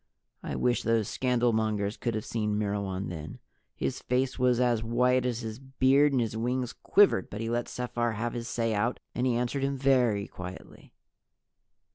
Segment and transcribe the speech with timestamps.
[0.41, 3.37] I wish those scandalmongers could have seen Myrwan then.
[3.75, 7.67] His face was as white as his beard and his wings quivered, but he let
[7.69, 10.95] Sephar have his say out and he answered him very quietly.